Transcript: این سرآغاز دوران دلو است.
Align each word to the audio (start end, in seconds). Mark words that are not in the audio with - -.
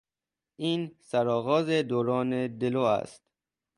این 0.55 0.95
سرآغاز 0.99 1.69
دوران 1.69 2.57
دلو 2.57 2.81
است. 2.81 3.21